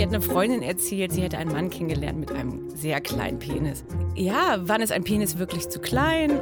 [0.00, 3.84] Mir hat eine Freundin erzählt, sie hätte einen Mann kennengelernt mit einem sehr kleinen Penis.
[4.14, 6.40] Ja, wann ist ein Penis wirklich zu klein?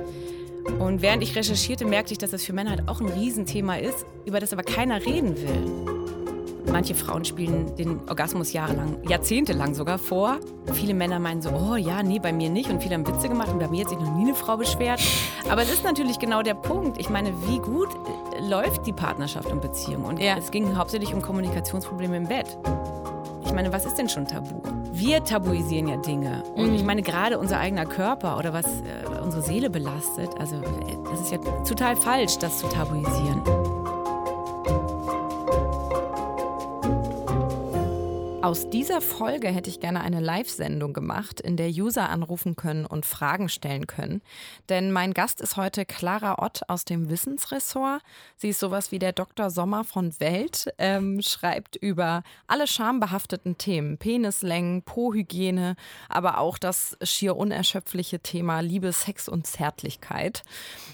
[0.78, 4.06] Und während ich recherchierte, merkte ich, dass das für Männer halt auch ein Riesenthema ist,
[4.26, 6.70] über das aber keiner reden will.
[6.70, 10.38] Manche Frauen spielen den Orgasmus jahrelang, jahrzehntelang sogar vor.
[10.74, 12.70] Viele Männer meinen so, oh ja, nee, bei mir nicht.
[12.70, 15.00] Und viele haben Witze gemacht und bei mir hat sich noch nie eine Frau beschwert.
[15.50, 17.00] Aber es ist natürlich genau der Punkt.
[17.00, 17.88] Ich meine, wie gut
[18.36, 20.04] äh, läuft die Partnerschaft und Beziehung?
[20.04, 20.36] Und ja.
[20.38, 22.56] es ging hauptsächlich um Kommunikationsprobleme im Bett.
[23.48, 24.60] Ich meine, was ist denn schon tabu?
[24.92, 26.42] Wir tabuisieren ja Dinge.
[26.54, 26.74] Und mhm.
[26.74, 30.60] ich meine, gerade unser eigener Körper oder was äh, unsere Seele belastet, also äh,
[31.10, 33.42] das ist ja total falsch, das zu tabuisieren.
[38.40, 43.04] Aus dieser Folge hätte ich gerne eine Live-Sendung gemacht, in der User anrufen können und
[43.04, 44.22] Fragen stellen können.
[44.68, 48.00] Denn mein Gast ist heute Clara Ott aus dem Wissensressort.
[48.36, 49.50] Sie ist sowas wie der Dr.
[49.50, 55.74] Sommer von Welt, ähm, schreibt über alle schambehafteten Themen, Penislängen, Po-Hygiene,
[56.08, 60.44] aber auch das schier unerschöpfliche Thema Liebe, Sex und Zärtlichkeit.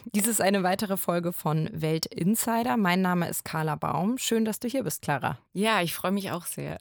[0.06, 2.78] Dies ist eine weitere Folge von Welt Insider.
[2.78, 4.16] Mein Name ist Carla Baum.
[4.16, 5.36] Schön, dass du hier bist, Clara.
[5.52, 6.78] Ja, ich freue mich auch sehr.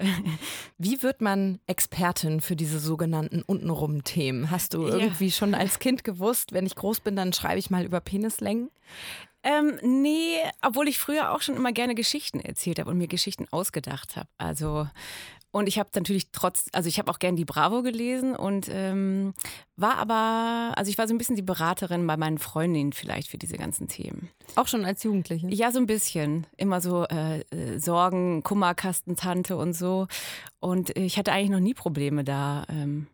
[0.78, 4.52] Wie wird man Expertin für diese sogenannten untenrum Themen?
[4.52, 5.32] Hast du irgendwie ja.
[5.32, 8.70] schon als Kind gewusst, wenn ich groß bin, dann schreibe ich mal über Penislängen?
[9.44, 13.46] Ähm, nee, obwohl ich früher auch schon immer gerne Geschichten erzählt habe und mir Geschichten
[13.52, 14.30] ausgedacht habe.
[14.38, 14.88] Also
[15.54, 19.36] und ich habe natürlich trotz, also ich habe auch gern die Bravo gelesen und ähm,
[19.76, 23.38] war aber, also ich war so ein bisschen die Beraterin bei meinen Freundinnen vielleicht für
[23.38, 24.32] diese ganzen Themen.
[24.56, 25.48] Auch schon als Jugendliche?
[25.50, 26.48] Ja, so ein bisschen.
[26.58, 30.08] Immer so äh, äh Sorgen, Kummerkastentante und so.
[30.60, 32.66] Und ich hatte eigentlich noch nie Probleme da.
[32.68, 33.06] Ähm,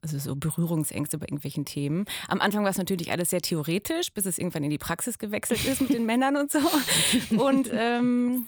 [0.00, 2.06] also so Berührungsängste bei irgendwelchen Themen.
[2.26, 5.62] Am Anfang war es natürlich alles sehr theoretisch, bis es irgendwann in die Praxis gewechselt
[5.66, 6.58] ist mit den Männern und so.
[7.36, 8.46] Und ähm,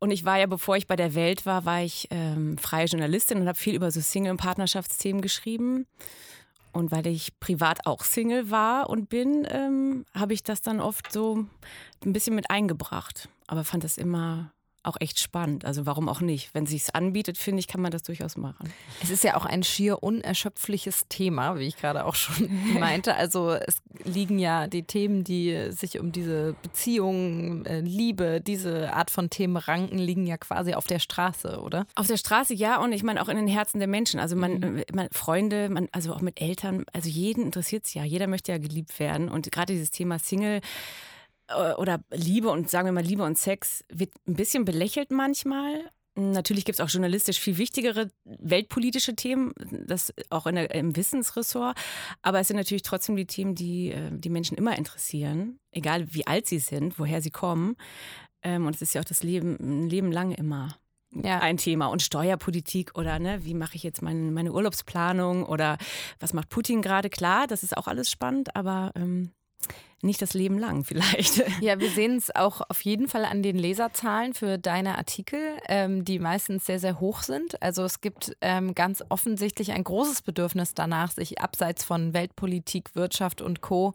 [0.00, 3.38] und ich war ja, bevor ich bei der Welt war, war ich ähm, freie Journalistin
[3.38, 5.86] und habe viel über so Single- und Partnerschaftsthemen geschrieben.
[6.72, 11.12] Und weil ich privat auch Single war und bin, ähm, habe ich das dann oft
[11.12, 11.44] so
[12.04, 13.28] ein bisschen mit eingebracht.
[13.46, 15.64] Aber fand das immer auch echt spannend.
[15.64, 16.54] Also warum auch nicht?
[16.54, 18.72] Wenn es sich anbietet, finde ich, kann man das durchaus machen.
[19.02, 23.14] Es ist ja auch ein schier unerschöpfliches Thema, wie ich gerade auch schon meinte.
[23.14, 29.10] Also es liegen ja die Themen, die sich um diese Beziehungen, äh, Liebe, diese Art
[29.10, 31.86] von Themen ranken, liegen ja quasi auf der Straße, oder?
[31.94, 34.18] Auf der Straße ja und ich meine auch in den Herzen der Menschen.
[34.18, 34.78] Also man, mhm.
[34.78, 38.04] Äh, man Freunde, man, also auch mit Eltern, also jeden interessiert es ja.
[38.04, 40.60] Jeder möchte ja geliebt werden und gerade dieses Thema Single
[41.76, 45.90] oder Liebe und sagen wir mal Liebe und Sex wird ein bisschen belächelt manchmal.
[46.16, 49.52] Natürlich gibt es auch journalistisch viel wichtigere weltpolitische Themen,
[49.86, 51.78] das auch der, im Wissensressort.
[52.20, 56.26] Aber es sind natürlich trotzdem die Themen, die äh, die Menschen immer interessieren, egal wie
[56.26, 57.76] alt sie sind, woher sie kommen.
[58.42, 60.76] Ähm, und es ist ja auch das Leben, ein Leben lang immer
[61.14, 61.38] ja.
[61.38, 61.86] ein Thema.
[61.86, 65.78] Und Steuerpolitik oder ne, wie mache ich jetzt meine, meine Urlaubsplanung oder
[66.18, 67.10] was macht Putin gerade?
[67.10, 69.32] Klar, das ist auch alles spannend, aber ähm,
[70.02, 71.44] nicht das Leben lang vielleicht.
[71.60, 76.04] Ja, wir sehen es auch auf jeden Fall an den Leserzahlen für deine Artikel, ähm,
[76.04, 77.60] die meistens sehr, sehr hoch sind.
[77.60, 83.42] Also es gibt ähm, ganz offensichtlich ein großes Bedürfnis danach, sich abseits von Weltpolitik, Wirtschaft
[83.42, 83.92] und Co.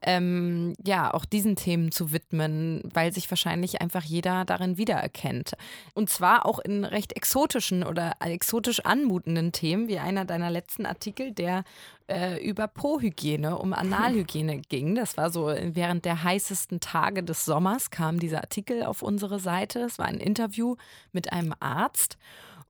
[0.00, 5.54] Ähm, ja, auch diesen Themen zu widmen, weil sich wahrscheinlich einfach jeder darin wiedererkennt.
[5.94, 11.32] Und zwar auch in recht exotischen oder exotisch anmutenden Themen, wie einer deiner letzten Artikel,
[11.32, 11.64] der
[12.08, 14.94] äh, über Po-Hygiene, um Analhygiene ging.
[14.94, 19.80] Das war so während der heißesten Tage des Sommers kam dieser Artikel auf unsere Seite.
[19.80, 20.76] Es war ein Interview
[21.12, 22.16] mit einem Arzt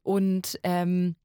[0.03, 1.17] und ähm,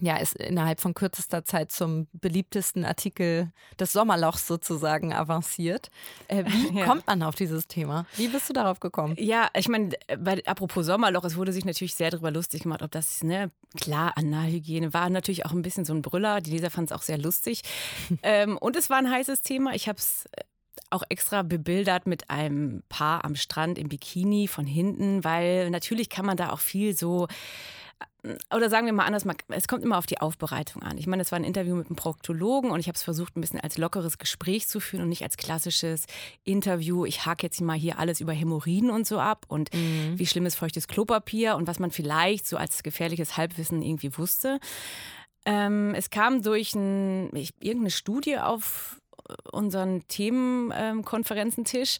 [0.00, 5.90] ja, ist innerhalb von kürzester Zeit zum beliebtesten Artikel des Sommerlochs sozusagen avanciert.
[6.28, 6.84] Äh, wie ja.
[6.84, 8.04] kommt man auf dieses Thema?
[8.16, 9.16] Wie bist du darauf gekommen?
[9.18, 9.92] Ja, ich meine,
[10.44, 14.92] apropos Sommerloch, es wurde sich natürlich sehr darüber lustig gemacht, ob das, ne, klar, Analhygiene
[14.92, 16.42] war natürlich auch ein bisschen so ein Brüller.
[16.42, 17.62] Die Leser fanden es auch sehr lustig.
[18.22, 19.74] ähm, und es war ein heißes Thema.
[19.74, 20.42] Ich habe es äh,
[20.90, 26.26] auch extra bebildert mit einem Paar am Strand im Bikini von hinten, weil natürlich kann
[26.26, 27.28] man da auch viel so
[28.54, 30.98] oder sagen wir mal anders, es kommt immer auf die Aufbereitung an.
[30.98, 33.40] Ich meine, es war ein Interview mit einem Proktologen und ich habe es versucht, ein
[33.40, 36.06] bisschen als lockeres Gespräch zu führen und nicht als klassisches
[36.44, 37.04] Interview.
[37.04, 40.18] Ich hake jetzt mal hier alles über Hämorrhoiden und so ab und mhm.
[40.18, 44.58] wie schlimm ist feuchtes Klopapier und was man vielleicht so als gefährliches Halbwissen irgendwie wusste.
[45.44, 47.30] Ähm, es kam durch ein,
[47.60, 49.00] irgendeine Studie auf
[49.52, 51.98] unseren Themenkonferenzentisch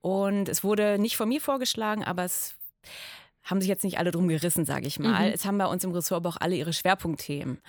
[0.00, 2.54] und es wurde nicht von mir vorgeschlagen, aber es
[3.42, 5.28] haben sich jetzt nicht alle drum gerissen, sage ich mal.
[5.28, 5.34] Mhm.
[5.34, 7.60] Es haben bei uns im Ressort aber auch alle ihre Schwerpunktthemen.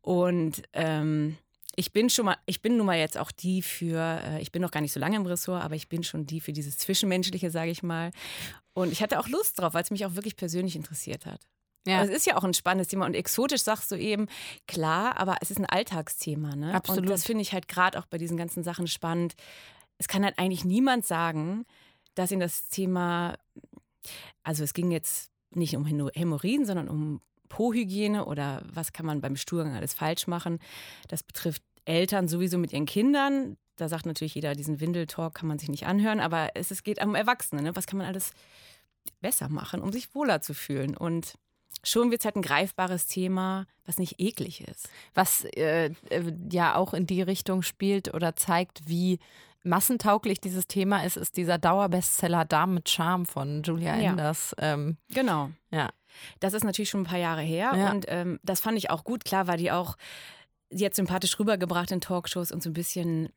[0.00, 1.36] Und ähm,
[1.76, 4.62] ich bin schon mal, ich bin nun mal jetzt auch die für, äh, ich bin
[4.62, 7.50] noch gar nicht so lange im Ressort, aber ich bin schon die für dieses Zwischenmenschliche,
[7.50, 8.10] sage ich mal.
[8.72, 11.40] Und ich hatte auch Lust drauf, weil es mich auch wirklich persönlich interessiert hat.
[11.90, 12.04] Ja.
[12.04, 14.26] Es ist ja auch ein spannendes Thema und exotisch sagst du eben,
[14.66, 16.56] klar, aber es ist ein Alltagsthema.
[16.56, 16.74] Ne?
[16.74, 17.02] Absolut.
[17.02, 19.34] Und das finde ich halt gerade auch bei diesen ganzen Sachen spannend.
[19.98, 21.66] Es kann halt eigentlich niemand sagen,
[22.14, 23.36] dass ihn das Thema,
[24.42, 29.36] also es ging jetzt nicht um Hämorrhoiden, sondern um Po-Hygiene oder was kann man beim
[29.36, 30.58] Stuhlgang alles falsch machen.
[31.08, 33.56] Das betrifft Eltern sowieso mit ihren Kindern.
[33.76, 37.02] Da sagt natürlich jeder, diesen Windeltalk kann man sich nicht anhören, aber es, es geht
[37.02, 37.62] um Erwachsene.
[37.62, 37.76] Ne?
[37.76, 38.32] Was kann man alles
[39.20, 40.96] besser machen, um sich wohler zu fühlen?
[40.96, 41.34] Und
[41.82, 44.88] schon wird es halt ein greifbares Thema, was nicht eklig ist.
[45.14, 49.18] Was äh, äh, ja auch in die Richtung spielt oder zeigt, wie
[49.62, 54.10] massentauglich dieses Thema ist, ist dieser Dauerbestseller Damen mit Charme von Julia ja.
[54.10, 54.54] Enders.
[54.58, 55.50] Ähm, genau.
[55.70, 55.90] Ja.
[56.40, 57.90] Das ist natürlich schon ein paar Jahre her ja.
[57.90, 59.24] und ähm, das fand ich auch gut.
[59.24, 59.96] Klar war die auch
[60.70, 63.30] jetzt sympathisch rübergebracht in Talkshows und so ein bisschen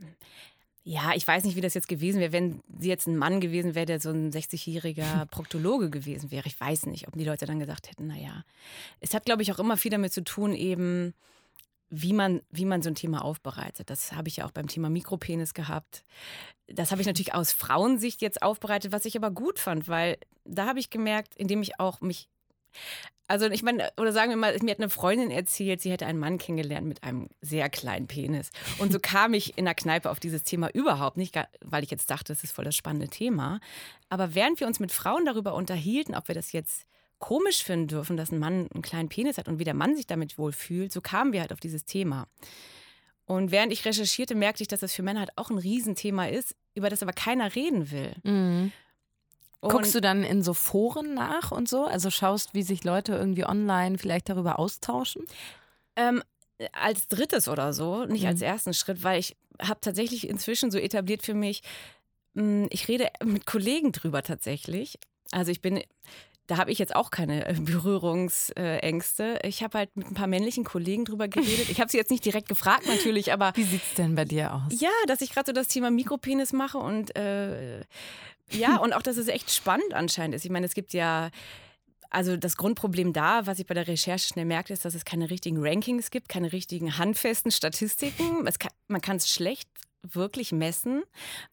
[0.85, 3.74] ja, ich weiß nicht, wie das jetzt gewesen wäre, wenn sie jetzt ein Mann gewesen
[3.74, 6.47] wäre, der so ein 60-jähriger Proktologe gewesen wäre.
[6.47, 8.44] Ich weiß nicht, ob die Leute dann gesagt hätten, naja.
[9.00, 11.13] Es hat, glaube ich, auch immer viel damit zu tun, eben,
[11.89, 13.89] wie man, wie man so ein Thema aufbereitet.
[13.89, 16.03] Das habe ich ja auch beim Thema Mikropenis gehabt.
[16.68, 20.68] Das habe ich natürlich aus Frauensicht jetzt aufbereitet, was ich aber gut fand, weil da
[20.68, 22.27] habe ich gemerkt, indem ich auch mich
[23.28, 26.20] also ich meine, oder sagen wir mal, mir hat eine Freundin erzählt, sie hätte einen
[26.20, 28.52] Mann kennengelernt mit einem sehr kleinen Penis.
[28.80, 32.10] Und so kam ich in der Kneipe auf dieses Thema überhaupt nicht, weil ich jetzt
[32.10, 33.60] dachte, das ist voll das spannende Thema.
[34.10, 36.86] Aber während wir uns mit Frauen darüber unterhielten, ob wir das jetzt
[37.18, 40.06] komisch finden dürfen, dass ein Mann einen kleinen Penis hat und wie der Mann sich
[40.06, 42.28] damit wohl fühlt, so kamen wir halt auf dieses Thema.
[43.25, 46.56] Und während ich recherchierte, merkte ich, dass das für Männer halt auch ein Riesenthema ist,
[46.75, 48.14] über das aber keiner reden will.
[48.24, 48.74] Mhm.
[49.69, 51.86] Guckst du dann in so Foren nach und so?
[51.86, 55.24] Also schaust, wie sich Leute irgendwie online vielleicht darüber austauschen?
[55.95, 56.24] Ähm,
[56.71, 58.30] als drittes oder so, nicht mhm.
[58.30, 61.62] als ersten Schritt, weil ich habe tatsächlich inzwischen so etabliert für mich,
[62.36, 64.98] hm, ich rede mit Kollegen drüber tatsächlich.
[65.31, 65.81] Also ich bin,
[66.48, 69.40] da habe ich jetzt auch keine äh, Berührungsängste.
[69.44, 71.69] Ich habe halt mit ein paar männlichen Kollegen drüber geredet.
[71.69, 73.54] Ich habe sie jetzt nicht direkt gefragt natürlich, aber...
[73.56, 74.80] Wie sieht es denn bei dir aus?
[74.80, 77.81] Ja, dass ich gerade so das Thema Mikropenis mache und äh,
[78.51, 80.45] ja, und auch, dass es echt spannend anscheinend ist.
[80.45, 81.30] Ich meine, es gibt ja
[82.13, 85.31] also das Grundproblem da, was ich bei der Recherche schnell merkte, ist, dass es keine
[85.31, 88.46] richtigen Rankings gibt, keine richtigen handfesten Statistiken.
[88.46, 89.68] Kann, man kann es schlecht
[90.04, 91.04] wirklich messen,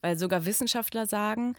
[0.03, 1.57] weil sogar Wissenschaftler sagen,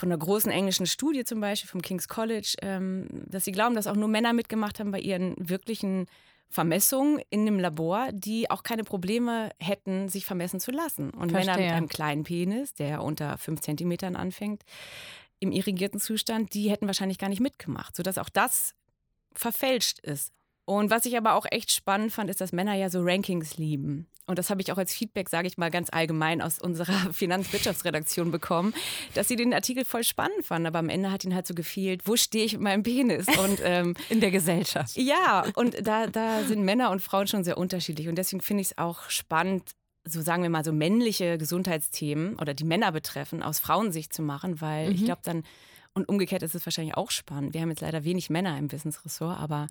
[0.00, 3.86] von einer großen englischen Studie zum Beispiel vom King's College, ähm, dass sie glauben, dass
[3.86, 6.06] auch nur Männer mitgemacht haben bei ihren wirklichen
[6.48, 11.10] Vermessungen in einem Labor, die auch keine Probleme hätten, sich vermessen zu lassen.
[11.10, 11.54] Und Verstehe.
[11.54, 14.64] Männer mit einem kleinen Penis, der unter fünf Zentimetern anfängt,
[15.38, 18.74] im irrigierten Zustand, die hätten wahrscheinlich gar nicht mitgemacht, sodass auch das
[19.32, 20.32] verfälscht ist.
[20.70, 24.06] Und was ich aber auch echt spannend fand, ist, dass Männer ja so Rankings lieben
[24.30, 28.30] und das habe ich auch als Feedback, sage ich mal ganz allgemein aus unserer Finanzwirtschaftsredaktion
[28.30, 28.72] bekommen,
[29.14, 32.06] dass sie den Artikel voll spannend fanden, aber am Ende hat ihnen halt so gefehlt,
[32.06, 33.26] wo stehe ich mit meinem Penis?
[33.26, 34.96] Und, ähm, In der Gesellschaft.
[34.96, 38.68] Ja, und da, da sind Männer und Frauen schon sehr unterschiedlich und deswegen finde ich
[38.68, 39.72] es auch spannend,
[40.04, 44.60] so sagen wir mal, so männliche Gesundheitsthemen oder die Männer betreffen, aus Frauensicht zu machen,
[44.60, 44.94] weil mhm.
[44.94, 45.42] ich glaube dann,
[45.92, 47.52] und umgekehrt ist es wahrscheinlich auch spannend.
[47.52, 49.66] Wir haben jetzt leider wenig Männer im Wissensressort, aber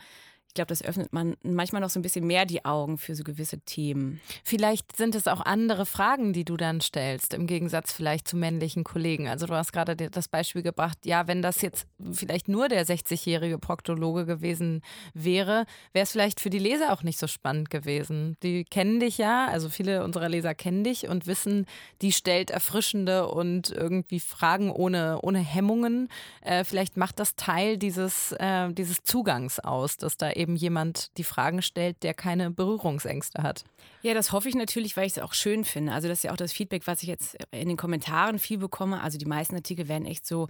[0.50, 3.24] ich glaube, das öffnet man manchmal noch so ein bisschen mehr die Augen für so
[3.24, 4.20] gewisse Themen.
[4.44, 8.84] Vielleicht sind es auch andere Fragen, die du dann stellst, im Gegensatz vielleicht zu männlichen
[8.84, 9.28] Kollegen.
[9.28, 13.60] Also du hast gerade das Beispiel gebracht, ja, wenn das jetzt vielleicht nur der 60-jährige
[13.60, 14.82] Proktologe gewesen
[15.14, 18.36] wäre, wäre es vielleicht für die Leser auch nicht so spannend gewesen.
[18.42, 21.68] Die kennen dich ja, also viele unserer Leser kennen dich und wissen,
[22.02, 26.10] die stellt erfrischende und irgendwie Fragen ohne, ohne Hemmungen.
[26.42, 31.24] Äh, vielleicht macht das Teil dieses, äh, dieses Zugangs aus, dass da eben jemand die
[31.24, 33.66] Fragen stellt, der keine Berührungsängste hat.
[34.02, 35.92] Ja, das hoffe ich natürlich, weil ich es auch schön finde.
[35.92, 39.02] Also das ist ja auch das Feedback, was ich jetzt in den Kommentaren viel bekomme.
[39.02, 40.48] Also die meisten Artikel werden echt so,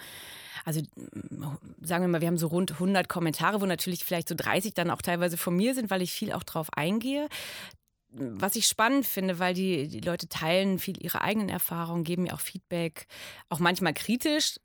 [0.64, 0.82] also
[1.82, 4.92] sagen wir mal, wir haben so rund 100 Kommentare, wo natürlich vielleicht so 30 dann
[4.92, 7.28] auch teilweise von mir sind, weil ich viel auch drauf eingehe
[8.12, 12.34] was ich spannend finde, weil die, die Leute teilen viel ihre eigenen Erfahrungen, geben mir
[12.34, 13.08] auch Feedback,
[13.50, 14.60] auch manchmal kritisch.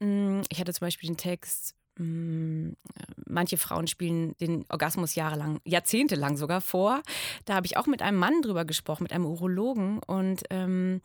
[0.00, 6.36] Hm, ich hatte zum Beispiel den Text, hm, manche Frauen spielen den Orgasmus jahrelang, jahrzehntelang
[6.36, 7.02] sogar vor.
[7.44, 9.98] Da habe ich auch mit einem Mann drüber gesprochen, mit einem Urologen.
[9.98, 11.02] Und ähm,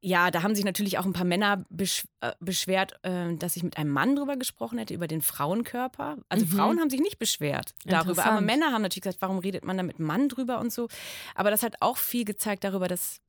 [0.00, 3.62] ja, da haben sich natürlich auch ein paar Männer besch äh, beschwert, äh, dass ich
[3.62, 6.18] mit einem Mann drüber gesprochen hätte, über den Frauenkörper.
[6.28, 6.50] Also mhm.
[6.50, 9.82] Frauen haben sich nicht beschwert darüber, aber Männer haben natürlich gesagt, warum redet man da
[9.82, 10.88] mit einem Mann drüber und so.
[11.34, 13.20] Aber das hat auch viel gezeigt darüber, dass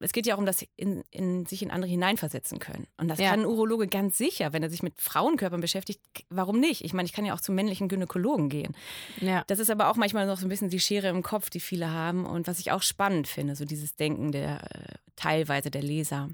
[0.00, 2.86] es geht ja auch um das in, in, sich in andere hineinversetzen können.
[2.96, 3.30] Und das ja.
[3.30, 6.00] kann ein Urologe ganz sicher, wenn er sich mit Frauenkörpern beschäftigt.
[6.28, 6.84] Warum nicht?
[6.84, 8.76] Ich meine, ich kann ja auch zum männlichen Gynäkologen gehen.
[9.20, 9.44] Ja.
[9.46, 11.90] Das ist aber auch manchmal noch so ein bisschen die Schere im Kopf, die viele
[11.90, 12.26] haben.
[12.26, 16.28] Und was ich auch spannend finde, so dieses Denken der äh, teilweise der Leser.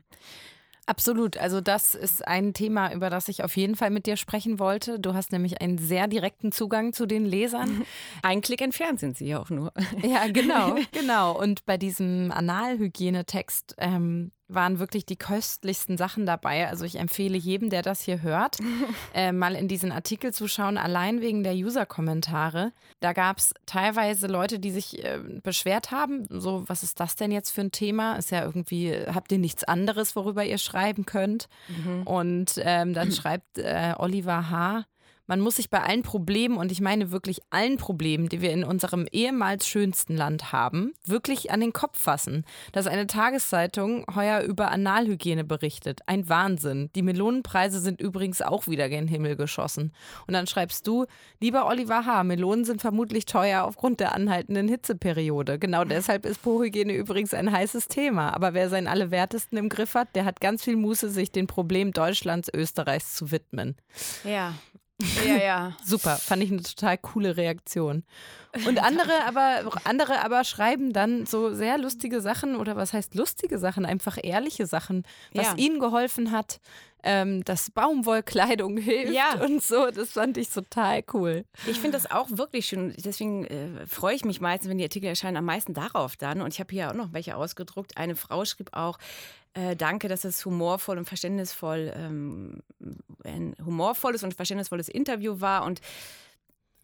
[0.87, 1.37] Absolut.
[1.37, 4.99] Also das ist ein Thema, über das ich auf jeden Fall mit dir sprechen wollte.
[4.99, 7.83] Du hast nämlich einen sehr direkten Zugang zu den Lesern.
[8.23, 9.73] Ein Klick entfernt sind sie ja auch nur.
[10.03, 11.39] Ja, genau, genau.
[11.39, 16.69] Und bei diesem Analhygienetext ähm, waren wirklich die köstlichsten Sachen dabei.
[16.69, 18.59] Also ich empfehle jedem, der das hier hört,
[19.15, 22.73] äh, mal in diesen Artikel zu schauen, allein wegen der User-Kommentare.
[23.01, 27.33] Da gab es teilweise Leute, die sich äh, beschwert haben, so, was ist das denn
[27.33, 28.17] jetzt für ein Thema?
[28.17, 31.49] Ist ja irgendwie, habt ihr nichts anderes, worüber ihr schreiben könnt?
[31.69, 32.03] Mhm.
[32.05, 34.85] Und ähm, dann schreibt äh, Oliver H.,
[35.26, 38.64] man muss sich bei allen Problemen, und ich meine wirklich allen Problemen, die wir in
[38.64, 42.45] unserem ehemals schönsten Land haben, wirklich an den Kopf fassen.
[42.73, 46.00] Dass eine Tageszeitung heuer über Analhygiene berichtet.
[46.07, 46.91] Ein Wahnsinn.
[46.95, 49.93] Die Melonenpreise sind übrigens auch wieder gen Himmel geschossen.
[50.26, 51.07] Und dann schreibst du,
[51.41, 55.59] lieber Oliver H., Melonen sind vermutlich teuer aufgrund der anhaltenden Hitzeperiode.
[55.59, 58.35] Genau deshalb ist Po-Hygiene übrigens ein heißes Thema.
[58.35, 61.93] Aber wer seinen Allerwertesten im Griff hat, der hat ganz viel Muße, sich den Problemen
[61.93, 63.76] Deutschlands, Österreichs zu widmen.
[64.25, 64.55] Ja.
[65.27, 65.73] Ja, ja.
[65.85, 68.05] Super, fand ich eine total coole Reaktion.
[68.67, 73.59] Und andere aber, andere aber schreiben dann so sehr lustige Sachen oder was heißt lustige
[73.59, 75.55] Sachen, einfach ehrliche Sachen, was ja.
[75.57, 76.61] ihnen geholfen hat,
[77.03, 79.43] ähm, dass Baumwollkleidung hilft ja.
[79.43, 79.91] und so.
[79.91, 81.45] Das fand ich total cool.
[81.67, 82.95] Ich finde das auch wirklich schön.
[83.05, 86.41] Deswegen äh, freue ich mich meistens, wenn die Artikel erscheinen, am meisten darauf dann.
[86.41, 87.97] Und ich habe hier auch noch welche ausgedruckt.
[87.97, 88.99] Eine Frau schrieb auch,
[89.55, 92.63] äh, danke, dass es humorvoll und verständnisvoll, ähm,
[93.25, 95.81] ein humorvolles und verständnisvolles Interview war und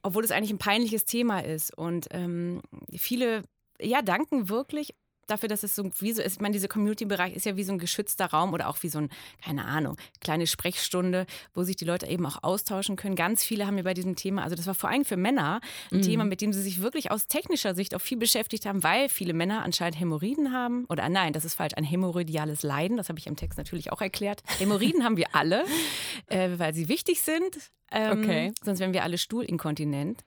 [0.03, 1.77] obwohl es eigentlich ein peinliches Thema ist.
[1.77, 2.61] Und ähm,
[2.97, 3.43] viele,
[3.81, 4.95] ja, danken wirklich
[5.31, 6.35] dafür, dass es so wie so ist.
[6.35, 8.99] Ich meine, dieser Community-Bereich ist ja wie so ein geschützter Raum oder auch wie so
[8.99, 9.09] ein,
[9.43, 13.17] keine Ahnung, kleine Sprechstunde, wo sich die Leute eben auch austauschen können.
[13.17, 15.61] Ganz viele haben mir bei diesem Thema, also das war vor allem für Männer
[15.93, 16.03] ein mhm.
[16.03, 19.35] Thema, mit dem sie sich wirklich aus technischer Sicht auch viel beschäftigt haben, weil viele
[19.35, 20.85] Männer anscheinend Hämorrhoiden haben.
[20.89, 22.97] Oder nein, das ist falsch, ein hämorrhoidiales Leiden.
[22.97, 24.43] Das habe ich im Text natürlich auch erklärt.
[24.59, 25.65] Hämorrhoiden haben wir alle,
[26.27, 27.59] äh, weil sie wichtig sind.
[27.91, 28.53] Ähm, okay.
[28.63, 30.25] Sonst wären wir alle stuhlinkontinent.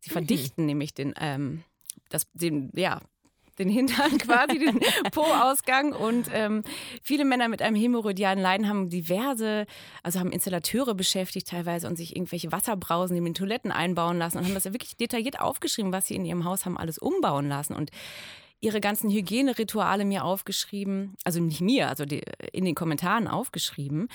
[0.00, 0.66] Sie verdichten mhm.
[0.66, 1.62] nämlich den, ähm,
[2.08, 3.00] das, den, ja,
[3.58, 4.80] den Hintern quasi, den
[5.10, 5.92] Po-Ausgang.
[5.92, 6.62] Und ähm,
[7.02, 9.66] viele Männer mit einem hämorrhoidialen Leiden haben diverse,
[10.02, 14.44] also haben Installateure beschäftigt teilweise und sich irgendwelche Wasserbrausen in den Toiletten einbauen lassen und
[14.44, 17.74] haben das ja wirklich detailliert aufgeschrieben, was sie in ihrem Haus haben alles umbauen lassen.
[17.74, 17.90] Und
[18.60, 24.08] ihre ganzen Hygienerituale mir aufgeschrieben, also nicht mir, also die, in den Kommentaren aufgeschrieben.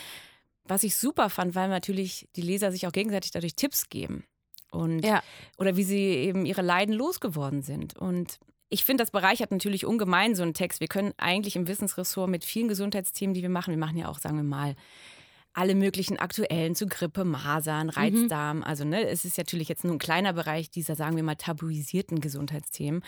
[0.64, 4.26] Was ich super fand, weil natürlich die Leser sich auch gegenseitig dadurch Tipps geben.
[4.72, 5.24] Und, ja.
[5.58, 7.98] Oder wie sie eben ihre Leiden losgeworden sind.
[7.98, 8.40] Und
[8.70, 10.80] ich finde, das bereichert natürlich ungemein so einen Text.
[10.80, 14.20] Wir können eigentlich im Wissensressort mit vielen Gesundheitsthemen, die wir machen, wir machen ja auch,
[14.20, 14.76] sagen wir mal,
[15.54, 17.94] alle möglichen aktuellen zu Grippe, Masern, mhm.
[17.94, 18.58] Reizdarm.
[18.58, 18.64] Mhm.
[18.64, 22.22] Also ne, es ist natürlich jetzt nur ein kleiner Bereich dieser, sagen wir mal, tabuisierten
[22.22, 23.04] Gesundheitsthemen.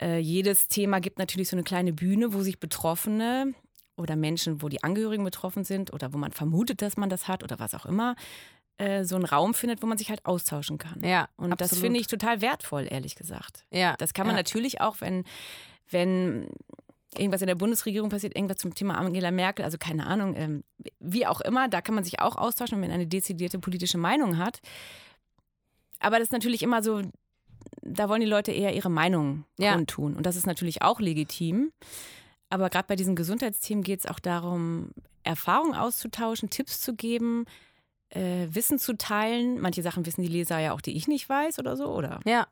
[0.00, 3.54] Äh, jedes Thema gibt natürlich so eine kleine Bühne, wo sich Betroffene
[3.96, 7.44] oder Menschen, wo die Angehörigen betroffen sind oder wo man vermutet, dass man das hat
[7.44, 8.16] oder was auch immer,
[8.82, 11.02] äh, so einen Raum findet, wo man sich halt austauschen kann.
[11.04, 11.28] Ja.
[11.36, 11.72] Und absolut.
[11.72, 13.64] das finde ich total wertvoll, ehrlich gesagt.
[13.70, 13.94] Ja.
[13.98, 14.40] Das kann man ja.
[14.40, 15.24] natürlich auch, wenn,
[15.90, 16.48] wenn
[17.16, 20.64] irgendwas in der Bundesregierung passiert, irgendwas zum Thema Angela Merkel, also keine Ahnung, ähm,
[20.98, 24.38] wie auch immer, da kann man sich auch austauschen, wenn man eine dezidierte politische Meinung
[24.38, 24.60] hat.
[26.00, 27.02] Aber das ist natürlich immer so,
[27.82, 29.74] da wollen die Leute eher ihre Meinung ja.
[29.74, 30.16] kundtun.
[30.16, 31.70] Und das ist natürlich auch legitim.
[32.48, 34.90] Aber gerade bei diesen Gesundheitsthemen geht es auch darum,
[35.22, 37.46] Erfahrungen auszutauschen, Tipps zu geben,
[38.14, 39.60] äh, Wissen zu teilen.
[39.60, 42.20] Manche Sachen wissen die Leser ja auch, die ich nicht weiß oder so, oder?
[42.24, 42.46] Ja.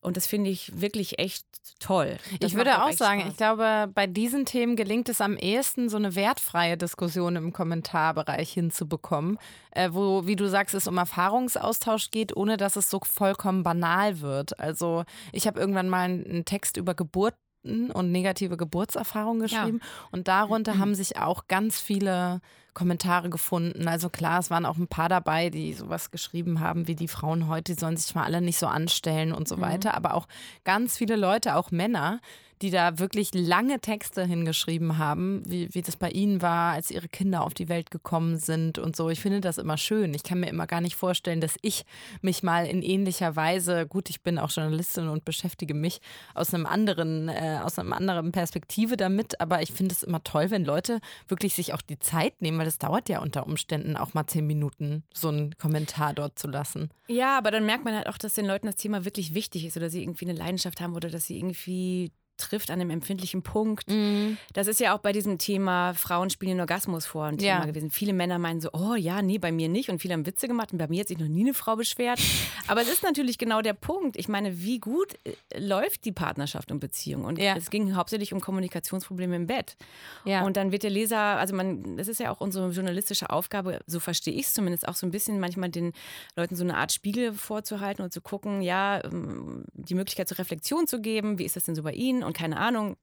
[0.00, 1.44] Und das finde ich wirklich echt
[1.80, 2.18] toll.
[2.38, 3.32] Das ich würde auch sagen, Spaß.
[3.32, 8.52] ich glaube, bei diesen Themen gelingt es am ehesten, so eine wertfreie Diskussion im Kommentarbereich
[8.52, 9.38] hinzubekommen,
[9.72, 14.20] äh, wo, wie du sagst, es um Erfahrungsaustausch geht, ohne dass es so vollkommen banal
[14.20, 14.58] wird.
[14.60, 19.80] Also ich habe irgendwann mal einen Text über Geburt und negative Geburtserfahrungen geschrieben.
[19.82, 20.08] Ja.
[20.12, 20.78] Und darunter mhm.
[20.80, 22.40] haben sich auch ganz viele
[22.78, 23.88] Kommentare gefunden.
[23.88, 27.48] Also klar, es waren auch ein paar dabei, die sowas geschrieben haben, wie die Frauen
[27.48, 29.62] heute, die sollen sich mal alle nicht so anstellen und so mhm.
[29.62, 29.94] weiter.
[29.94, 30.28] Aber auch
[30.64, 32.20] ganz viele Leute, auch Männer,
[32.62, 37.08] die da wirklich lange Texte hingeschrieben haben, wie, wie das bei ihnen war, als ihre
[37.08, 39.10] Kinder auf die Welt gekommen sind und so.
[39.10, 40.14] Ich finde das immer schön.
[40.14, 41.84] Ich kann mir immer gar nicht vorstellen, dass ich
[42.20, 46.00] mich mal in ähnlicher Weise, gut, ich bin auch Journalistin und beschäftige mich
[46.34, 50.50] aus einem anderen, äh, aus einer anderen Perspektive damit, aber ich finde es immer toll,
[50.50, 54.14] wenn Leute wirklich sich auch die Zeit nehmen, weil das dauert ja unter Umständen auch
[54.14, 56.90] mal zehn Minuten, so einen Kommentar dort zu lassen.
[57.08, 59.76] Ja, aber dann merkt man halt auch, dass den Leuten das Thema wirklich wichtig ist
[59.76, 63.90] oder sie irgendwie eine Leidenschaft haben oder dass sie irgendwie trifft an einem empfindlichen Punkt.
[63.90, 64.38] Mhm.
[64.52, 67.64] Das ist ja auch bei diesem Thema Frauen spielen den Orgasmus vor ein Thema ja.
[67.66, 67.90] gewesen.
[67.90, 69.90] Viele Männer meinen so, oh ja, nee, bei mir nicht.
[69.90, 72.20] Und viele haben Witze gemacht und bei mir hat sich noch nie eine Frau beschwert.
[72.66, 74.16] Aber es ist natürlich genau der Punkt.
[74.16, 77.24] Ich meine, wie gut äh, läuft die Partnerschaft und Beziehung?
[77.24, 77.56] Und ja.
[77.56, 79.76] es ging hauptsächlich um Kommunikationsprobleme im Bett.
[80.24, 80.44] Ja.
[80.44, 84.00] Und dann wird der Leser, also man, das ist ja auch unsere journalistische Aufgabe, so
[84.00, 85.92] verstehe ich es zumindest, auch so ein bisschen manchmal den
[86.36, 90.86] Leuten so eine Art Spiegel vorzuhalten und zu gucken, ja, ähm, die Möglichkeit zur Reflexion
[90.86, 92.22] zu geben, wie ist das denn so bei Ihnen?
[92.28, 92.96] Und keine Ahnung,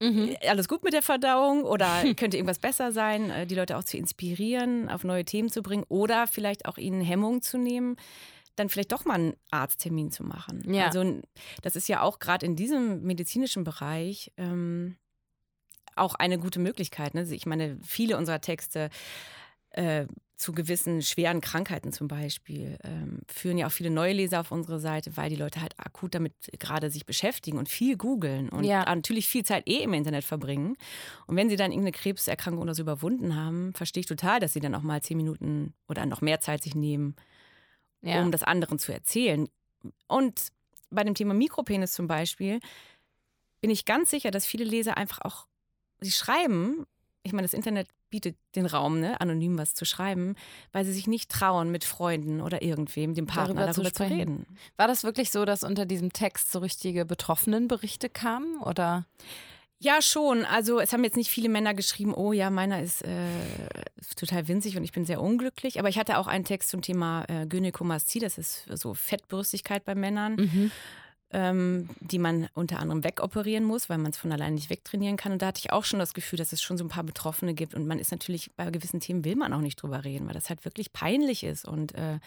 [0.00, 0.36] Mhm.
[0.40, 3.84] Äh, alles gut mit der Verdauung oder könnte irgendwas besser sein, äh, die Leute auch
[3.84, 7.96] zu inspirieren, auf neue Themen zu bringen oder vielleicht auch ihnen Hemmung zu nehmen,
[8.56, 10.62] dann vielleicht doch mal einen Arzttermin zu machen.
[10.72, 10.86] Ja.
[10.86, 11.20] Also
[11.62, 14.96] das ist ja auch gerade in diesem medizinischen Bereich ähm,
[15.96, 17.14] auch eine gute Möglichkeit.
[17.14, 17.22] Ne?
[17.32, 18.90] Ich meine, viele unserer Texte
[19.70, 20.06] äh,
[20.38, 24.78] zu gewissen schweren Krankheiten zum Beispiel ähm, führen ja auch viele neue Leser auf unsere
[24.78, 28.84] Seite, weil die Leute halt akut damit gerade sich beschäftigen und viel googeln und ja.
[28.84, 30.76] natürlich viel Zeit eh im Internet verbringen.
[31.26, 34.60] Und wenn sie dann irgendeine Krebserkrankung oder so überwunden haben, verstehe ich total, dass sie
[34.60, 37.16] dann auch mal zehn Minuten oder noch mehr Zeit sich nehmen,
[38.02, 38.22] ja.
[38.22, 39.48] um das anderen zu erzählen.
[40.06, 40.52] Und
[40.90, 42.60] bei dem Thema Mikropenis zum Beispiel
[43.60, 45.48] bin ich ganz sicher, dass viele Leser einfach auch,
[45.98, 46.86] sie schreiben,
[47.22, 50.34] ich meine, das Internet bietet den Raum, ne, anonym was zu schreiben,
[50.72, 54.10] weil sie sich nicht trauen, mit Freunden oder irgendwem, dem Partner, darüber, darüber zu, zu,
[54.10, 54.46] reden.
[54.76, 58.60] War das wirklich so, dass unter diesem Text so richtige Betroffenenberichte kamen?
[58.60, 59.06] Oder?
[59.80, 60.44] Ja, schon.
[60.44, 63.26] Also es haben jetzt nicht viele Männer geschrieben, oh ja, meiner ist äh,
[64.16, 65.78] total winzig und ich bin sehr unglücklich.
[65.78, 69.94] Aber ich hatte auch einen Text zum Thema äh, Gynäkomastie, das ist so Fettbrüstigkeit bei
[69.94, 70.36] Männern.
[70.36, 70.72] Mhm
[71.30, 75.32] ähm, die man unter anderem wegoperieren muss, weil man es von alleine nicht wegtrainieren kann.
[75.32, 77.54] Und da hatte ich auch schon das Gefühl, dass es schon so ein paar Betroffene
[77.54, 77.74] gibt.
[77.74, 80.48] Und man ist natürlich, bei gewissen Themen will man auch nicht drüber reden, weil das
[80.48, 81.66] halt wirklich peinlich ist.
[81.66, 82.18] Und äh,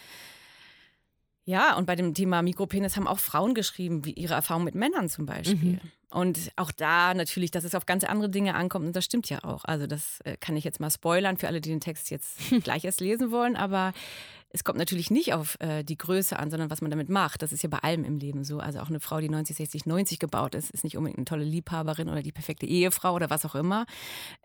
[1.46, 5.10] ja, und bei dem Thema Mikropenis haben auch Frauen geschrieben, wie ihre Erfahrung mit Männern
[5.10, 5.74] zum Beispiel.
[5.74, 5.82] Mhm.
[6.12, 8.86] Und auch da natürlich, dass es auf ganz andere Dinge ankommt.
[8.86, 9.64] Und das stimmt ja auch.
[9.66, 12.84] Also, das äh, kann ich jetzt mal spoilern für alle, die den Text jetzt gleich
[12.84, 13.56] erst lesen wollen.
[13.56, 13.94] Aber
[14.54, 17.42] es kommt natürlich nicht auf äh, die Größe an, sondern was man damit macht.
[17.42, 18.60] Das ist ja bei allem im Leben so.
[18.60, 21.44] Also auch eine Frau, die 90, 60, 90 gebaut ist, ist nicht unbedingt eine tolle
[21.44, 23.86] Liebhaberin oder die perfekte Ehefrau oder was auch immer.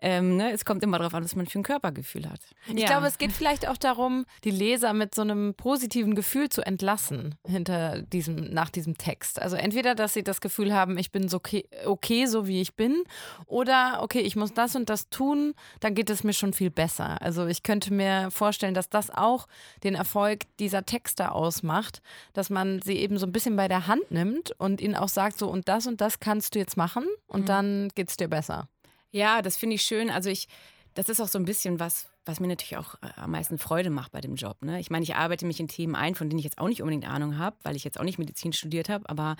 [0.01, 0.51] Ähm, ne?
[0.51, 2.39] Es kommt immer darauf an, was man für ein Körpergefühl hat.
[2.67, 2.87] Ich ja.
[2.87, 7.35] glaube, es geht vielleicht auch darum, die Leser mit so einem positiven Gefühl zu entlassen
[7.45, 9.41] hinter diesem, nach diesem Text.
[9.41, 12.75] Also entweder, dass sie das Gefühl haben, ich bin so okay, okay, so wie ich
[12.75, 13.03] bin,
[13.45, 17.21] oder okay, ich muss das und das tun, dann geht es mir schon viel besser.
[17.21, 19.47] Also ich könnte mir vorstellen, dass das auch
[19.83, 22.01] den Erfolg dieser Texte ausmacht,
[22.33, 25.37] dass man sie eben so ein bisschen bei der Hand nimmt und ihnen auch sagt,
[25.37, 27.45] so und das und das kannst du jetzt machen und mhm.
[27.45, 28.69] dann geht es dir besser.
[29.11, 30.09] Ja, das finde ich schön.
[30.09, 30.47] Also ich,
[30.93, 33.89] das ist auch so ein bisschen was, was mir natürlich auch äh, am meisten Freude
[33.89, 34.57] macht bei dem Job.
[34.61, 34.79] Ne?
[34.79, 37.07] Ich meine, ich arbeite mich in Themen ein, von denen ich jetzt auch nicht unbedingt
[37.07, 39.35] Ahnung habe, weil ich jetzt auch nicht Medizin studiert habe, aber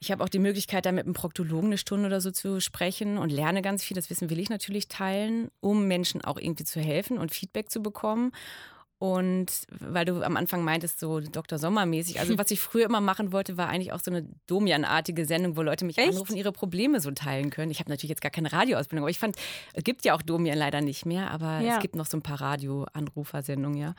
[0.00, 3.18] ich habe auch die Möglichkeit, da mit einem Proktologen eine Stunde oder so zu sprechen
[3.18, 3.94] und lerne ganz viel.
[3.94, 7.82] Das Wissen will ich natürlich teilen, um Menschen auch irgendwie zu helfen und Feedback zu
[7.82, 8.32] bekommen.
[8.98, 11.58] Und weil du am Anfang meintest, so Dr.
[11.58, 15.56] Sommer-mäßig, also was ich früher immer machen wollte, war eigentlich auch so eine Domian-artige Sendung,
[15.56, 16.12] wo Leute mich Echt?
[16.12, 17.70] anrufen, ihre Probleme so teilen können.
[17.70, 19.36] Ich habe natürlich jetzt gar keine Radioausbildung, aber ich fand,
[19.72, 21.74] es gibt ja auch Domian leider nicht mehr, aber ja.
[21.74, 23.94] es gibt noch so ein paar Radio-Anrufersendungen, ja.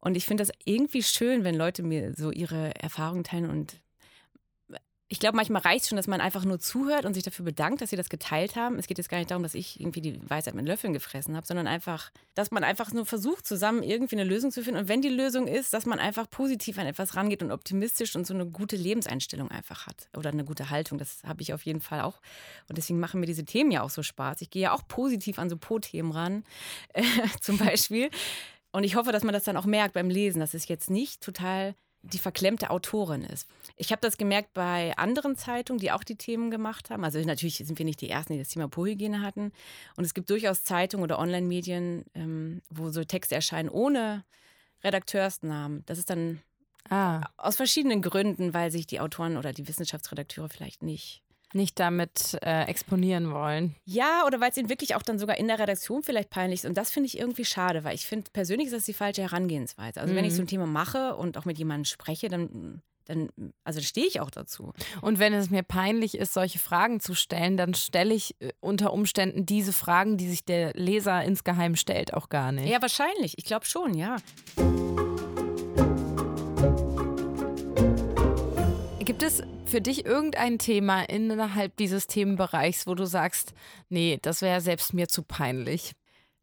[0.00, 3.80] Und ich finde das irgendwie schön, wenn Leute mir so ihre Erfahrungen teilen und
[5.10, 7.80] ich glaube, manchmal reicht es schon, dass man einfach nur zuhört und sich dafür bedankt,
[7.80, 8.78] dass sie das geteilt haben.
[8.78, 11.46] Es geht jetzt gar nicht darum, dass ich irgendwie die Weisheit mit Löffeln gefressen habe,
[11.46, 14.80] sondern einfach, dass man einfach nur versucht, zusammen irgendwie eine Lösung zu finden.
[14.80, 18.26] Und wenn die Lösung ist, dass man einfach positiv an etwas rangeht und optimistisch und
[18.26, 20.98] so eine gute Lebenseinstellung einfach hat oder eine gute Haltung.
[20.98, 22.20] Das habe ich auf jeden Fall auch.
[22.68, 24.42] Und deswegen machen mir diese Themen ja auch so Spaß.
[24.42, 26.44] Ich gehe ja auch positiv an so Po-Themen ran,
[26.92, 27.02] äh,
[27.40, 28.10] zum Beispiel.
[28.72, 31.22] Und ich hoffe, dass man das dann auch merkt beim Lesen, dass es jetzt nicht
[31.22, 33.48] total die verklemmte Autorin ist.
[33.76, 37.04] Ich habe das gemerkt bei anderen Zeitungen, die auch die Themen gemacht haben.
[37.04, 39.52] Also natürlich sind wir nicht die Ersten, die das Thema Po-Hygiene hatten.
[39.96, 44.24] Und es gibt durchaus Zeitungen oder Online-Medien, ähm, wo so Texte erscheinen ohne
[44.82, 45.84] Redakteursnamen.
[45.86, 46.40] Das ist dann
[46.88, 47.22] ah.
[47.36, 51.22] aus verschiedenen Gründen, weil sich die Autoren oder die Wissenschaftsredakteure vielleicht nicht
[51.54, 53.74] nicht damit äh, exponieren wollen.
[53.84, 56.68] Ja, oder weil es ihnen wirklich auch dann sogar in der Redaktion vielleicht peinlich ist.
[56.68, 60.00] Und das finde ich irgendwie schade, weil ich finde, persönlich ist das die falsche Herangehensweise.
[60.00, 60.18] Also mhm.
[60.18, 60.48] wenn ich so ein mhm.
[60.48, 63.30] Thema mache und auch mit jemandem spreche, dann dann,
[63.64, 64.72] also stehe ich auch dazu.
[65.00, 68.92] Und wenn es mir peinlich ist, solche Fragen zu stellen, dann stelle ich äh, unter
[68.92, 72.68] Umständen diese Fragen, die sich der Leser insgeheim stellt, auch gar nicht.
[72.68, 73.38] Ja, wahrscheinlich.
[73.38, 74.16] Ich glaube schon, ja.
[79.18, 83.52] Gibt es für dich irgendein Thema innerhalb dieses Themenbereichs, wo du sagst,
[83.88, 85.94] nee, das wäre selbst mir zu peinlich?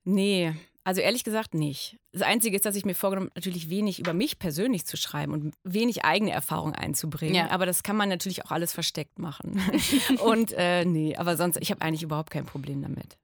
[0.04, 0.54] Nee,
[0.86, 1.98] Also ehrlich gesagt nicht.
[2.12, 5.56] Das Einzige ist, dass ich mir vorgenommen natürlich wenig über mich persönlich zu schreiben und
[5.64, 7.34] wenig eigene Erfahrung einzubringen.
[7.34, 7.50] Ja.
[7.50, 9.60] Aber das kann man natürlich auch alles versteckt machen.
[10.24, 13.18] und äh, nee, aber sonst, ich habe eigentlich überhaupt kein Problem damit.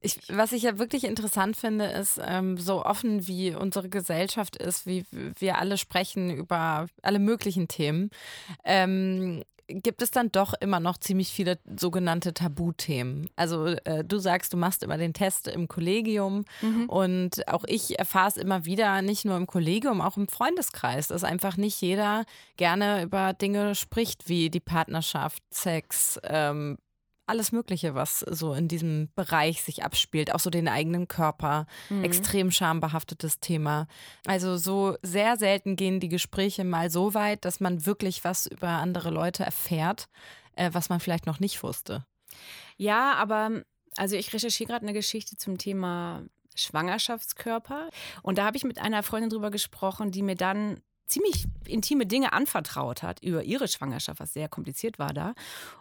[0.00, 4.86] Ich, was ich ja wirklich interessant finde, ist, ähm, so offen wie unsere Gesellschaft ist,
[4.86, 8.10] wie wir alle sprechen über alle möglichen Themen.
[8.64, 13.28] Ähm, gibt es dann doch immer noch ziemlich viele sogenannte Tabuthemen.
[13.36, 16.88] Also äh, du sagst, du machst immer den Test im Kollegium mhm.
[16.88, 21.22] und auch ich erfahre es immer wieder, nicht nur im Kollegium, auch im Freundeskreis, dass
[21.22, 22.24] einfach nicht jeder
[22.56, 26.78] gerne über Dinge spricht wie die Partnerschaft, Sex, ähm,
[27.28, 32.04] alles Mögliche, was so in diesem Bereich sich abspielt, auch so den eigenen Körper, mhm.
[32.04, 33.86] extrem schambehaftetes Thema.
[34.26, 38.68] Also so sehr selten gehen die Gespräche mal so weit, dass man wirklich was über
[38.68, 40.08] andere Leute erfährt,
[40.56, 42.04] äh, was man vielleicht noch nicht wusste.
[42.76, 43.62] Ja, aber
[43.96, 46.22] also ich recherchiere gerade eine Geschichte zum Thema
[46.54, 47.88] Schwangerschaftskörper
[48.22, 52.32] und da habe ich mit einer Freundin drüber gesprochen, die mir dann ziemlich intime Dinge
[52.32, 55.34] anvertraut hat über ihre Schwangerschaft, was sehr kompliziert war da.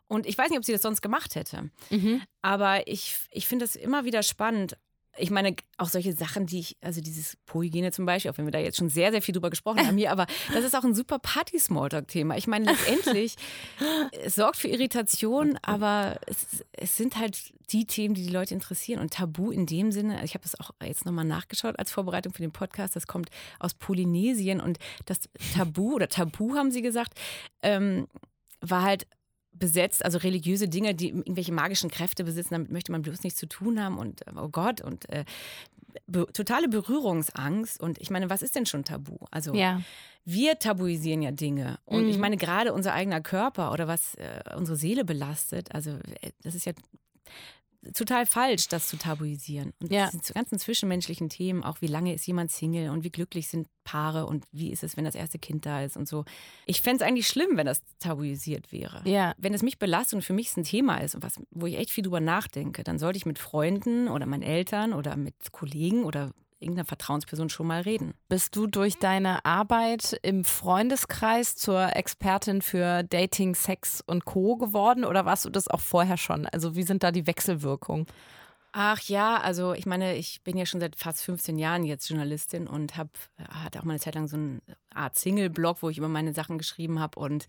[0.08, 1.70] Und ich weiß nicht, ob sie das sonst gemacht hätte.
[1.90, 2.22] Mhm.
[2.42, 4.78] Aber ich, ich finde es immer wieder spannend,
[5.18, 8.52] ich meine, auch solche Sachen, die ich, also dieses Po-Hygiene zum Beispiel, auch wenn wir
[8.52, 10.96] da jetzt schon sehr, sehr viel drüber gesprochen haben hier, aber das ist auch ein
[10.96, 12.38] super Party-Smalltalk-Thema.
[12.38, 13.36] Ich meine, letztendlich,
[14.24, 19.00] es sorgt für Irritation, aber es, es, sind halt die Themen, die die Leute interessieren.
[19.00, 22.42] Und Tabu in dem Sinne, ich habe das auch jetzt nochmal nachgeschaut als Vorbereitung für
[22.42, 25.20] den Podcast, das kommt aus Polynesien und das
[25.56, 27.14] Tabu oder Tabu haben sie gesagt,
[27.62, 28.08] ähm,
[28.62, 29.08] war halt
[29.60, 33.48] besetzt, also religiöse Dinge, die irgendwelche magischen Kräfte besitzen, damit möchte man bloß nichts zu
[33.48, 35.26] tun haben und äh, oh Gott und äh,
[36.06, 37.80] be totale Berührungsangst.
[37.80, 39.18] Und ich meine, was ist denn schon Tabu?
[39.32, 39.82] Also ja.
[40.26, 41.80] wir tabuisieren ja Dinge.
[41.86, 42.10] Und mhm.
[42.10, 45.92] ich meine, gerade unser eigener Körper oder was äh, unsere Seele belastet, also
[46.22, 46.74] äh, das ist ja
[47.94, 49.74] total falsch, das zu tabuisieren.
[49.82, 50.10] Und ja.
[50.12, 54.26] diese ganzen zwischenmenschlichen Themen, auch wie lange ist jemand Single und wie glücklich sind Paare
[54.26, 56.26] und wie ist es, wenn das erste Kind da ist und so.
[56.66, 59.02] Ich fände es eigentlich schlimm, wenn das tabuisiert wäre.
[59.06, 59.34] Ja.
[59.38, 61.92] Wenn es mich belastet und für mich ein Thema ist und was, wo ich echt
[61.92, 66.34] viel drüber nachdenke, dann sollte ich mit Freunden oder meinen Eltern oder mit Kollegen oder
[66.60, 68.14] irgendeiner Vertrauensperson schon mal reden.
[68.30, 74.56] Bist du durch deine Arbeit im Freundeskreis zur Expertin für Dating, Sex und Co.
[74.58, 76.46] geworden oder warst du das auch vorher schon?
[76.48, 78.08] Also wie sind da die Wechselwirkungen?
[78.72, 82.68] Ach ja, also ich meine, ich bin ja schon seit fast 15 Jahren jetzt Journalistin
[82.68, 83.10] und habe
[83.50, 84.62] hatte auch mal eine Zeit lang so eine
[84.94, 87.48] Art Single-Blog, wo ich über meine Sachen geschrieben habe und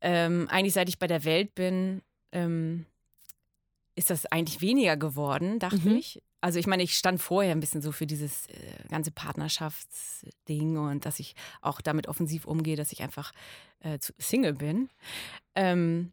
[0.00, 2.86] ähm, eigentlich seit ich bei der Welt bin, ähm,
[3.94, 5.96] ist das eigentlich weniger geworden, dachte mhm.
[5.96, 6.22] ich.
[6.40, 11.04] Also ich meine, ich stand vorher ein bisschen so für dieses äh, ganze Partnerschaftsding und
[11.04, 13.32] dass ich auch damit offensiv umgehe, dass ich einfach
[13.80, 14.88] äh, Single bin.
[15.54, 16.12] Ähm,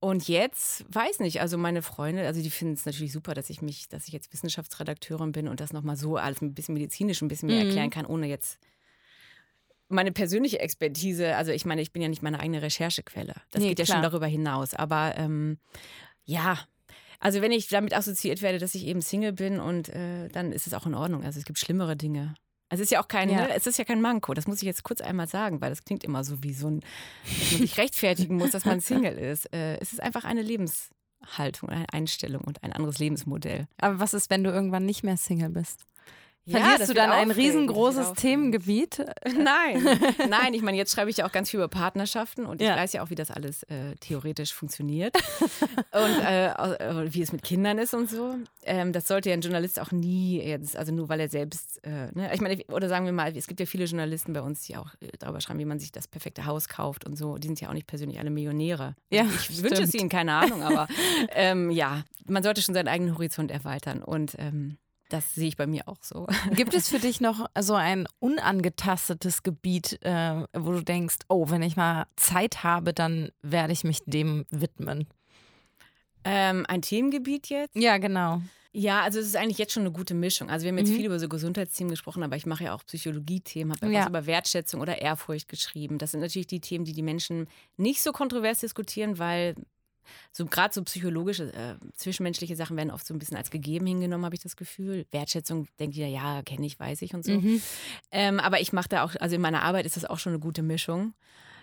[0.00, 3.62] und jetzt weiß nicht, also meine Freunde, also die finden es natürlich super, dass ich
[3.62, 7.28] mich, dass ich jetzt Wissenschaftsredakteurin bin und das nochmal so alles ein bisschen medizinisch ein
[7.28, 7.66] bisschen mehr mhm.
[7.66, 8.60] erklären kann, ohne jetzt
[9.88, 13.34] meine persönliche Expertise, also ich meine, ich bin ja nicht meine eigene Recherchequelle.
[13.50, 13.96] Das nee, geht ja klar.
[13.96, 14.74] schon darüber hinaus.
[14.74, 15.58] Aber ähm,
[16.24, 16.58] ja,
[17.20, 20.66] also wenn ich damit assoziiert werde, dass ich eben Single bin und äh, dann ist
[20.66, 21.24] es auch in Ordnung.
[21.24, 22.34] Also es gibt schlimmere Dinge.
[22.70, 23.46] Also es ist ja auch kein, ja.
[23.46, 24.34] Ne, es ist ja kein Manko.
[24.34, 26.80] Das muss ich jetzt kurz einmal sagen, weil das klingt immer so wie so ein,
[27.24, 29.52] dass man sich rechtfertigen muss, dass man Single ist.
[29.52, 33.66] Äh, es ist einfach eine Lebenshaltung, eine Einstellung und ein anderes Lebensmodell.
[33.78, 35.86] Aber was ist, wenn du irgendwann nicht mehr Single bist?
[36.48, 38.98] Verlierst ja, du dann ein riesengroßes Themengebiet?
[39.24, 39.86] Nein,
[40.28, 40.54] nein.
[40.54, 42.70] Ich meine, jetzt schreibe ich ja auch ganz viel über Partnerschaften und ja.
[42.70, 45.14] ich weiß ja auch, wie das alles äh, theoretisch funktioniert
[45.92, 48.36] und äh, äh, wie es mit Kindern ist und so.
[48.62, 52.10] Ähm, das sollte ja ein Journalist auch nie jetzt, also nur weil er selbst, äh,
[52.12, 52.30] ne?
[52.32, 54.94] ich meine, oder sagen wir mal, es gibt ja viele Journalisten bei uns, die auch
[55.00, 57.36] äh, darüber schreiben, wie man sich das perfekte Haus kauft und so.
[57.36, 58.94] Die sind ja auch nicht persönlich alle Millionäre.
[59.10, 59.62] Ja, ich stimmt.
[59.64, 60.88] wünsche es ihnen, keine Ahnung, aber
[61.30, 65.66] ähm, ja, man sollte schon seinen eigenen Horizont erweitern und ähm, das sehe ich bei
[65.66, 66.26] mir auch so.
[66.52, 71.62] Gibt es für dich noch so ein unangetastetes Gebiet, äh, wo du denkst, oh, wenn
[71.62, 75.06] ich mal Zeit habe, dann werde ich mich dem widmen?
[76.24, 77.74] Ähm, ein Themengebiet jetzt?
[77.74, 78.42] Ja, genau.
[78.72, 80.50] Ja, also es ist eigentlich jetzt schon eine gute Mischung.
[80.50, 80.96] Also wir haben jetzt mhm.
[80.96, 84.06] viel über so Gesundheitsthemen gesprochen, aber ich mache ja auch Psychologie-Themen, habe ja.
[84.06, 85.98] über Wertschätzung oder Ehrfurcht geschrieben.
[85.98, 89.54] Das sind natürlich die Themen, die die Menschen nicht so kontrovers diskutieren, weil
[90.32, 94.24] so gerade so psychologische, äh, zwischenmenschliche Sachen werden oft so ein bisschen als gegeben hingenommen,
[94.24, 95.06] habe ich das Gefühl.
[95.10, 97.32] Wertschätzung denkt jeder, ja, kenne ich, weiß ich und so.
[97.32, 97.62] Mhm.
[98.10, 100.40] Ähm, aber ich mache da auch, also in meiner Arbeit ist das auch schon eine
[100.40, 101.14] gute Mischung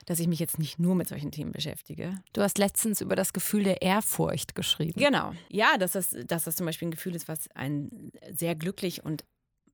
[0.06, 2.14] dass ich mich jetzt nicht nur mit solchen Themen beschäftige.
[2.34, 5.00] Du hast letztens über das Gefühl der Ehrfurcht geschrieben.
[5.00, 5.34] Genau.
[5.50, 9.26] Ja, dass das, dass das zum Beispiel ein Gefühl ist, was einen sehr glücklich und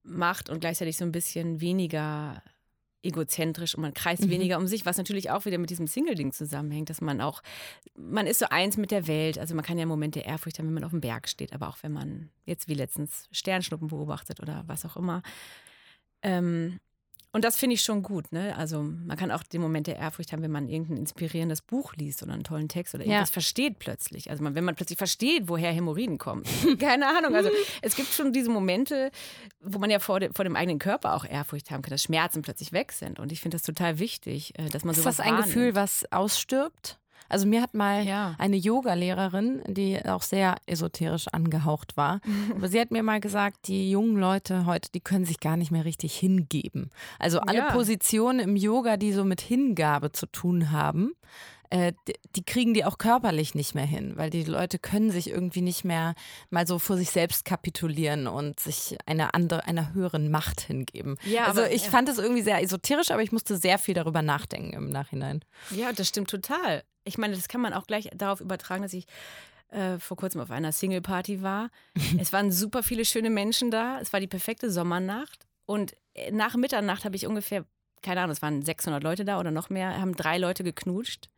[0.03, 2.41] macht und gleichzeitig so ein bisschen weniger
[3.03, 4.29] egozentrisch und man kreist mhm.
[4.29, 7.41] weniger um sich, was natürlich auch wieder mit diesem Single-Ding zusammenhängt, dass man auch,
[7.95, 9.39] man ist so eins mit der Welt.
[9.39, 11.67] Also man kann ja Momente der Ehrfurcht haben, wenn man auf dem Berg steht, aber
[11.67, 15.23] auch wenn man jetzt wie letztens Sternschnuppen beobachtet oder was auch immer.
[16.21, 16.79] Ähm,
[17.33, 18.31] und das finde ich schon gut.
[18.33, 18.55] Ne?
[18.57, 22.21] Also man kann auch den Moment der Ehrfurcht haben, wenn man irgendein inspirierendes Buch liest
[22.23, 23.33] oder einen tollen Text oder irgendwas ja.
[23.33, 24.29] versteht plötzlich.
[24.29, 26.43] Also man, wenn man plötzlich versteht, woher Hämorrhoiden kommen.
[26.79, 27.33] Keine Ahnung.
[27.35, 27.49] Also
[27.81, 29.11] es gibt schon diese Momente,
[29.61, 32.41] wo man ja vor, de, vor dem eigenen Körper auch Ehrfurcht haben kann, dass Schmerzen
[32.41, 33.19] plötzlich weg sind.
[33.19, 35.53] Und ich finde das total wichtig, äh, dass man sowas Ist das ein wahrnimmt.
[35.53, 37.00] Gefühl, was ausstirbt?
[37.31, 38.35] Also mir hat mal ja.
[38.37, 42.19] eine Yoga-Lehrerin, die auch sehr esoterisch angehaucht war,
[42.55, 45.71] aber sie hat mir mal gesagt, die jungen Leute heute, die können sich gar nicht
[45.71, 46.89] mehr richtig hingeben.
[47.19, 47.71] Also alle ja.
[47.71, 51.13] Positionen im Yoga, die so mit Hingabe zu tun haben,
[51.71, 51.93] äh,
[52.35, 55.83] die kriegen die auch körperlich nicht mehr hin, weil die Leute können sich irgendwie nicht
[55.83, 56.13] mehr
[56.49, 61.17] mal so vor sich selbst kapitulieren und sich einer andere, einer höheren Macht hingeben.
[61.25, 61.89] Ja, also aber, ich ja.
[61.89, 65.43] fand es irgendwie sehr esoterisch, aber ich musste sehr viel darüber nachdenken im Nachhinein.
[65.71, 69.05] Ja, das stimmt total ich meine, das kann man auch gleich darauf übertragen, dass ich
[69.69, 71.69] äh, vor kurzem auf einer Single-Party war.
[72.19, 73.99] es waren super viele schöne Menschen da.
[73.99, 75.45] Es war die perfekte Sommernacht.
[75.65, 77.65] Und äh, nach Mitternacht habe ich ungefähr,
[78.01, 81.29] keine Ahnung, es waren 600 Leute da oder noch mehr, haben drei Leute geknutscht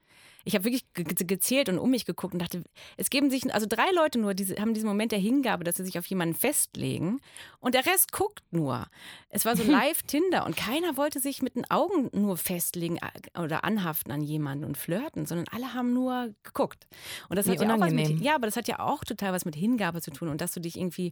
[0.46, 2.64] ich habe wirklich gezählt und um mich geguckt und dachte,
[2.98, 5.86] es geben sich, also drei Leute nur diese, haben diesen Moment der Hingabe, dass sie
[5.86, 7.22] sich auf jemanden festlegen
[7.60, 8.88] und der Rest guckt nur.
[9.30, 13.00] Es war so live Tinder und keiner wollte sich mit den Augen nur festlegen
[13.38, 16.88] oder anhaften an jemanden und flirten, sondern alle haben nur geguckt.
[17.30, 19.34] Und das Wie hat ja auch was mit, ja, aber das hat ja auch total
[19.34, 21.12] was mit Hingabe zu tun und dass du dich irgendwie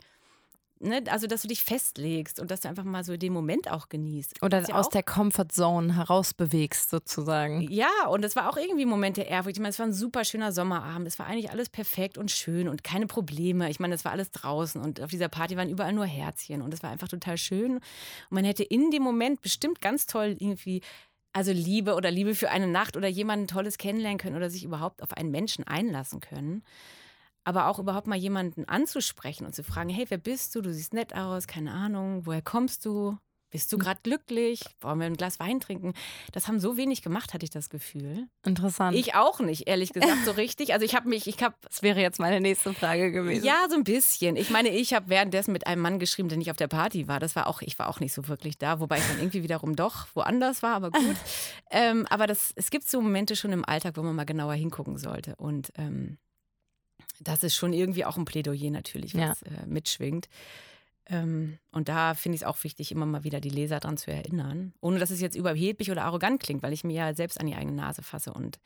[0.84, 3.88] Ne, also, dass du dich festlegst und dass du einfach mal so den Moment auch
[3.88, 4.42] genießt.
[4.42, 7.62] Oder ja aus der Comfortzone herausbewegst, sozusagen.
[7.70, 9.58] Ja, und es war auch irgendwie ein Moment der Ehrfurcht.
[9.58, 11.08] Ich meine, es war ein super schöner Sommerabend.
[11.08, 13.70] Es war eigentlich alles perfekt und schön und keine Probleme.
[13.70, 16.74] Ich meine, es war alles draußen und auf dieser Party waren überall nur Herzchen und
[16.74, 17.74] es war einfach total schön.
[17.74, 17.82] Und
[18.32, 20.82] man hätte in dem Moment bestimmt ganz toll irgendwie
[21.32, 25.04] also Liebe oder Liebe für eine Nacht oder jemanden Tolles kennenlernen können oder sich überhaupt
[25.04, 26.64] auf einen Menschen einlassen können
[27.44, 30.62] aber auch überhaupt mal jemanden anzusprechen und zu fragen, hey, wer bist du?
[30.62, 33.18] Du siehst nett aus, keine Ahnung, woher kommst du?
[33.52, 33.84] Bist du hm.
[33.84, 34.62] gerade glücklich?
[34.80, 35.94] Wollen wir ein Glas Wein trinken?
[36.32, 38.28] Das haben so wenig gemacht, hatte ich das Gefühl.
[38.46, 38.96] Interessant.
[38.96, 40.74] Ich auch nicht, ehrlich gesagt, so richtig.
[40.74, 41.56] Also ich habe mich, ich habe.
[41.62, 43.44] Das wäre jetzt meine nächste Frage gewesen.
[43.44, 44.38] Ja, so ein bisschen.
[44.38, 47.20] Ich meine, ich habe währenddessen mit einem Mann geschrieben, der nicht auf der Party war.
[47.20, 49.76] Das war auch, ich war auch nicht so wirklich da, wobei ich dann irgendwie wiederum
[49.76, 51.18] doch woanders war, aber gut.
[51.72, 54.98] ähm, aber das, es gibt so Momente schon im Alltag, wo man mal genauer hingucken
[54.98, 55.36] sollte.
[55.36, 56.18] Und ähm,
[57.24, 59.48] das ist schon irgendwie auch ein Plädoyer natürlich, was ja.
[59.48, 60.28] äh, mitschwingt.
[61.08, 64.12] Ähm, und da finde ich es auch wichtig, immer mal wieder die Leser daran zu
[64.12, 64.74] erinnern.
[64.82, 67.56] Ohne dass es jetzt überheblich oder arrogant klingt, weil ich mir ja selbst an die
[67.56, 68.60] eigene Nase fasse und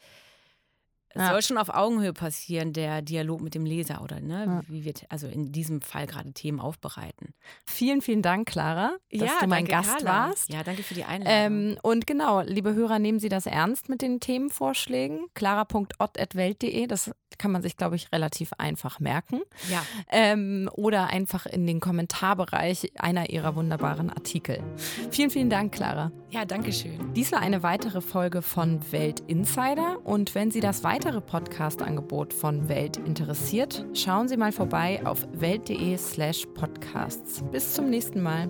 [1.15, 1.29] es ja.
[1.29, 4.61] soll schon auf Augenhöhe passieren, der Dialog mit dem Leser oder ne, ja.
[4.67, 7.33] wie wir also in diesem Fall gerade Themen aufbereiten.
[7.65, 10.27] Vielen, vielen Dank, Clara, dass ja, du mein Gast Carla.
[10.27, 10.51] warst.
[10.51, 11.71] Ja, danke für die Einladung.
[11.71, 15.27] Ähm, und genau, liebe Hörer, nehmen Sie das ernst mit den Themenvorschlägen.
[15.33, 19.41] clara.ott.welt.de, das kann man sich, glaube ich, relativ einfach merken.
[19.69, 19.83] Ja.
[20.09, 24.61] Ähm, oder einfach in den Kommentarbereich einer ihrer wunderbaren Artikel.
[25.11, 26.11] Vielen, vielen Dank, Clara.
[26.29, 27.13] Ja, danke schön.
[27.13, 29.97] Dies war eine weitere Folge von Welt Insider.
[30.03, 36.47] Und wenn Sie das weitere Podcast-Angebot von Welt interessiert, schauen Sie mal vorbei auf welt.de/slash
[36.55, 37.43] podcasts.
[37.51, 38.49] Bis zum nächsten Mal.